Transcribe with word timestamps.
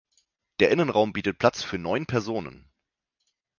Der 0.59 0.71
Innenraum 0.71 1.13
bietet 1.13 1.37
Platz 1.37 1.61
für 1.61 1.77
neun 1.77 2.07
Personen. 2.07 2.65